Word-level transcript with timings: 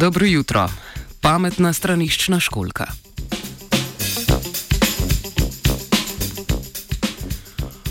Dobro 0.00 0.26
jutro, 0.26 0.62
pametna 1.20 1.72
straniščna 1.76 2.38
školka. 2.40 2.86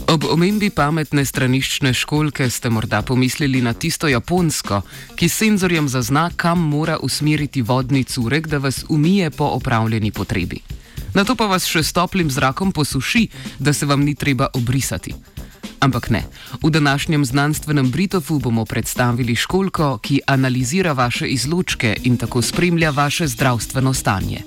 Ob 0.08 0.26
omembi 0.26 0.72
pametne 0.74 1.22
straniščne 1.26 1.94
školke 1.94 2.48
ste 2.50 2.72
morda 2.74 3.04
pomislili 3.06 3.62
na 3.62 3.76
tisto 3.78 4.10
japonsko, 4.10 4.82
ki 5.16 5.30
s 5.30 5.38
senzorjem 5.44 5.86
zazna, 5.86 6.32
kam 6.36 6.66
mora 6.72 6.98
usmeriti 6.98 7.62
vodni 7.62 8.04
curek, 8.04 8.48
da 8.48 8.58
vas 8.58 8.82
umije 8.90 9.30
po 9.30 9.52
opravljeni 9.60 10.12
potrebi. 10.12 10.64
Na 11.14 11.24
to 11.24 11.36
pa 11.36 11.46
vas 11.46 11.70
še 11.70 11.84
s 11.84 11.94
toplim 11.94 12.32
zrakom 12.32 12.72
posuši, 12.72 13.28
da 13.60 13.74
se 13.74 13.86
vam 13.86 14.02
ni 14.02 14.16
treba 14.16 14.50
obrisati. 14.54 15.14
Ampak 15.80 16.10
ne, 16.10 16.24
v 16.64 16.70
današnjem 16.70 17.26
znanstvenem 17.26 17.92
Britofu 17.92 18.40
bomo 18.40 18.66
predstavili 18.66 19.36
školko, 19.36 19.98
ki 19.98 20.22
analizira 20.28 20.94
vaše 20.94 21.28
izločke 21.28 21.96
in 22.04 22.18
tako 22.18 22.42
spremlja 22.42 22.90
vaše 22.90 23.28
zdravstveno 23.28 23.94
stanje. 23.94 24.44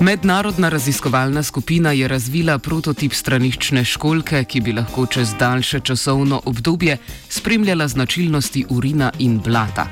Mednarodna 0.00 0.68
raziskovalna 0.68 1.42
skupina 1.42 1.92
je 1.92 2.08
razvila 2.08 2.58
prototip 2.58 3.12
straniščne 3.12 3.84
školke, 3.84 4.44
ki 4.44 4.60
bi 4.60 4.72
lahko 4.72 5.06
čez 5.06 5.32
daljše 5.38 5.80
časovno 5.80 6.42
obdobje 6.44 6.96
spremljala 7.28 7.88
značilnosti 7.88 8.64
urina 8.68 9.10
in 9.18 9.40
blata. 9.40 9.88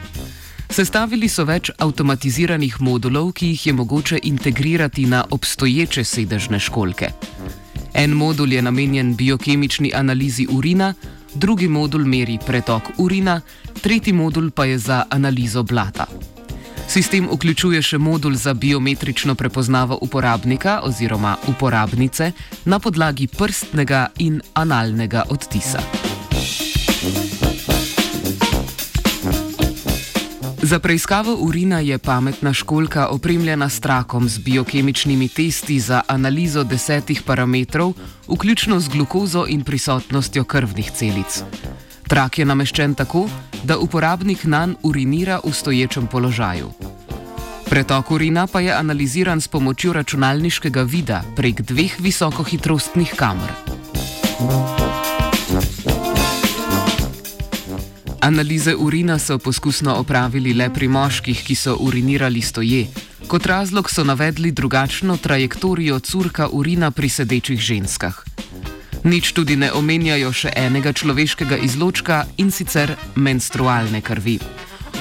Sestavili 0.71 1.29
so 1.29 1.45
več 1.47 1.71
avtomatiziranih 1.79 2.81
modulov, 2.81 3.33
ki 3.33 3.53
jih 3.55 3.67
je 3.67 3.73
mogoče 3.73 4.21
integrirati 4.23 5.07
na 5.07 5.25
obstoječe 5.31 6.05
sedežne 6.05 6.61
školke. 6.61 7.11
En 7.95 8.11
modul 8.11 8.53
je 8.53 8.63
namenjen 8.63 9.15
biokemični 9.17 9.93
analizi 9.95 10.47
urina, 10.51 10.95
drugi 11.35 11.69
modul 11.69 12.05
meri 12.05 12.39
pretok 12.47 12.83
urina, 12.99 13.41
tretji 13.81 14.13
modul 14.13 14.51
pa 14.51 14.65
je 14.65 14.79
za 14.79 15.05
analizo 15.11 15.63
blata. 15.63 16.07
Sistem 16.89 17.27
vključuje 17.33 17.83
še 17.83 17.99
modul 17.99 18.35
za 18.35 18.55
biometrično 18.55 19.35
prepoznavo 19.35 19.99
uporabnika 20.01 20.81
oziroma 20.85 21.37
uporabnice 21.49 22.33
na 22.65 22.79
podlagi 22.79 23.27
prstnega 23.27 24.07
in 24.19 24.41
analnega 24.55 25.25
odtisa. 25.29 25.83
Za 30.67 30.79
preiskavo 30.79 31.35
urina 31.35 31.79
je 31.79 31.99
pametna 31.99 32.53
školka 32.53 33.07
opremljena 33.07 33.69
s 33.69 33.81
trakom 33.81 34.29
z 34.29 34.39
biokemičnimi 34.39 35.29
testi 35.29 35.81
za 35.81 36.01
analizo 36.09 36.65
desetih 36.65 37.23
parametrov, 37.23 37.93
vključno 38.29 38.81
z 38.81 38.89
glukozo 38.89 39.45
in 39.49 39.63
prisotnostjo 39.65 40.45
krvnih 40.45 40.91
celic. 40.91 41.43
Trak 42.09 42.39
je 42.39 42.45
nameščen 42.45 42.95
tako, 42.95 43.29
da 43.63 43.79
uporabnik 43.79 44.45
nan 44.45 44.75
urinira 44.83 45.41
v 45.45 45.53
stoječem 45.53 46.07
položaju. 46.07 46.71
Pretok 47.71 48.11
urina 48.11 48.47
pa 48.47 48.61
je 48.61 48.73
analiziran 48.73 49.41
s 49.41 49.49
pomočjo 49.49 49.93
računalniškega 49.93 50.83
vida 50.83 51.23
prek 51.37 51.63
dveh 51.63 52.01
visokohitrostnih 52.01 53.15
kamer. 53.17 53.51
Analize 58.27 58.75
urina 58.75 59.19
so 59.19 59.39
poskusno 59.39 59.95
opravili 59.95 60.53
le 60.55 60.67
pri 60.75 60.89
moških, 60.89 61.45
ki 61.47 61.55
so 61.55 61.77
urinirali 61.81 62.41
stoje. 62.43 62.87
Kot 63.27 63.47
razlog 63.47 63.91
so 63.91 64.05
navedli 64.05 64.51
drugačno 64.51 65.17
trajektorijo 65.17 66.01
curka 66.01 66.49
urina 66.49 66.91
pri 66.91 67.09
sedečih 67.09 67.61
ženskah. 67.61 68.25
Nič 69.05 69.31
tudi 69.33 69.57
ne 69.57 69.71
omenjajo 69.73 70.33
še 70.33 70.51
enega 70.57 70.93
človeškega 70.93 71.57
izločka 71.69 72.25
in 72.43 72.51
sicer 72.51 72.97
menstrualne 73.15 74.03
krvi. 74.03 74.41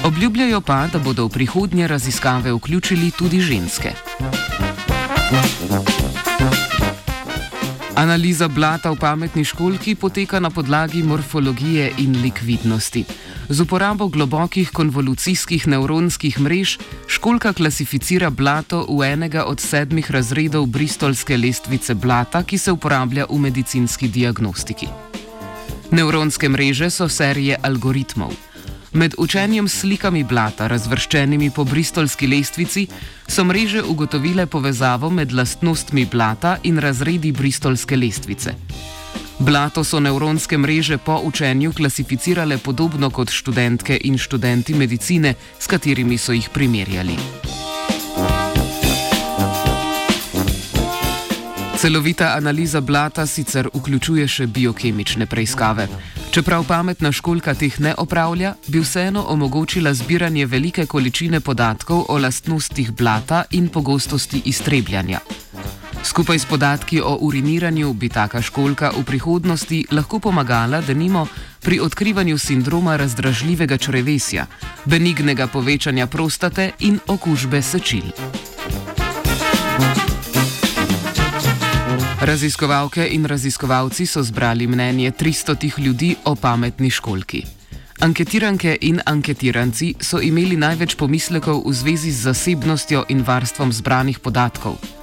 Obljubljajo 0.06 0.62
pa, 0.62 0.86
da 0.94 1.02
bodo 1.02 1.26
v 1.26 1.34
prihodnje 1.34 1.88
raziskave 1.88 2.54
vključili 2.54 3.10
tudi 3.18 3.42
ženske. 3.42 3.96
Analiza 7.96 8.48
blata 8.48 8.92
v 8.92 9.00
pametni 9.00 9.46
školki 9.48 9.96
poteka 9.96 10.40
na 10.40 10.50
podlagi 10.50 11.04
morfologije 11.04 11.94
in 11.98 12.22
likvidnosti. 12.22 13.06
Z 13.50 13.62
uporabo 13.62 14.08
globokih 14.08 14.72
konvolucijskih 14.74 15.68
nevronskih 15.68 16.40
mrež 16.40 16.80
školka 17.08 17.54
klasificira 17.54 18.30
blato 18.30 18.82
v 18.90 19.06
enega 19.06 19.46
od 19.46 19.62
sedmih 19.62 20.12
razredov 20.12 20.66
bristolske 20.66 21.38
lestvice 21.38 21.94
blata, 21.94 22.42
ki 22.44 22.58
se 22.58 22.72
uporablja 22.72 23.30
v 23.30 23.38
medicinski 23.38 24.10
diagnostiki. 24.10 24.90
Nevronske 25.92 26.50
mreže 26.50 26.90
so 26.90 27.06
serije 27.10 27.60
algoritmov. 27.62 28.34
Med 28.98 29.14
učenjem 29.18 29.68
s 29.68 29.86
slikami 29.86 30.24
blata, 30.24 30.66
razvrščenimi 30.68 31.52
po 31.54 31.64
bristolski 31.70 32.28
lestvici, 32.28 32.88
so 33.28 33.44
mreže 33.46 33.84
ugotovile 33.84 34.46
povezavo 34.50 35.10
med 35.10 35.32
lastnostmi 35.32 36.06
blata 36.10 36.58
in 36.64 36.80
razredi 36.82 37.32
bristolske 37.32 37.94
lestvice. 37.96 38.56
Blato 39.40 39.84
so 39.84 40.00
nevronske 40.00 40.58
mreže 40.58 40.98
po 40.98 41.20
učenju 41.24 41.74
klasificirale 41.74 42.58
podobno 42.58 43.10
kot 43.10 43.30
študentke 43.30 44.00
in 44.04 44.18
študenti 44.18 44.74
medicine, 44.74 45.34
s 45.60 45.68
katerimi 45.68 46.18
so 46.18 46.32
jih 46.32 46.50
primerjali. 46.50 47.16
Celovita 51.78 52.34
analiza 52.38 52.82
blata 52.82 53.26
sicer 53.26 53.68
vključuje 53.74 54.28
še 54.28 54.48
biokemične 54.48 55.26
preiskave. 55.26 55.88
Čeprav 56.32 56.64
pametna 56.68 57.12
školka 57.12 57.54
teh 57.54 57.80
ne 57.80 57.94
opravlja, 57.98 58.56
bi 58.68 58.80
vseeno 58.80 59.26
omogočila 59.28 59.94
zbiranje 59.94 60.46
velike 60.46 60.86
količine 60.86 61.40
podatkov 61.40 62.06
o 62.10 62.18
lastnostih 62.18 62.92
blata 62.92 63.44
in 63.52 63.68
pogostosti 63.68 64.42
iztrebljanja. 64.46 65.20
Skupaj 66.16 66.40
s 66.40 66.46
podatki 66.46 67.02
o 67.04 67.18
uriniranju 67.28 67.94
bi 67.94 68.08
taka 68.10 68.40
školka 68.42 68.94
v 68.96 69.04
prihodnosti 69.04 69.92
lahko 69.92 70.20
pomagala, 70.24 70.80
da 70.82 70.94
nimo 70.94 71.28
pri 71.60 71.80
odkrivanju 71.84 72.38
sindroma 72.38 72.96
razdražljivega 72.96 73.78
črevesja, 73.78 74.46
benignega 74.86 75.48
povečanja 75.52 76.08
prostate 76.08 76.72
in 76.88 77.00
okužbe 77.08 77.62
sečil. 77.62 78.16
Raziskovalke 82.22 83.10
in 83.12 83.26
raziskovalci 83.26 84.06
so 84.06 84.24
zbrali 84.24 84.68
mnenje 84.68 85.12
300 85.12 85.80
ljudi 85.80 86.16
o 86.26 86.36
pametni 86.36 86.90
školki. 86.90 87.44
Anketiranke 88.00 88.78
in 88.82 89.02
anketiranci 89.06 89.96
so 90.00 90.24
imeli 90.24 90.56
največ 90.56 90.96
pomislekov 90.96 91.68
v 91.68 91.74
zvezi 91.74 92.12
z 92.12 92.32
zasebnostjo 92.32 93.04
in 93.10 93.20
varstvom 93.28 93.74
zbranih 93.74 94.20
podatkov. 94.20 94.95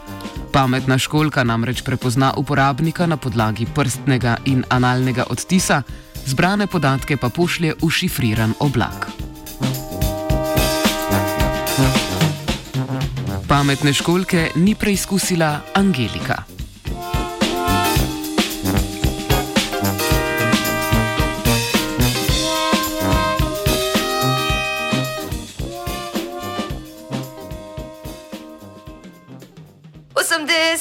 Pametna 0.52 0.98
školka 0.98 1.44
namreč 1.44 1.80
prepozna 1.80 2.34
uporabnika 2.36 3.06
na 3.06 3.16
podlagi 3.16 3.64
prstnega 3.74 4.36
in 4.44 4.64
analnega 4.68 5.24
odtisa, 5.30 5.82
zbrane 6.28 6.66
podatke 6.66 7.16
pa 7.16 7.32
pošlje 7.32 7.80
v 7.80 7.88
šifriran 7.88 8.52
oblak. 8.60 9.08
Pametne 13.48 13.96
školke 13.96 14.50
ni 14.60 14.74
preizkusila 14.76 15.72
Angelika. 15.74 16.44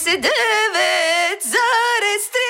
десять, 0.03 0.21
дев'ять, 0.21 1.43
зараз 1.45 2.27
три. 2.31 2.40